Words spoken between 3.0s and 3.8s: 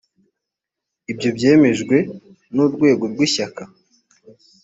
rw’ishyaka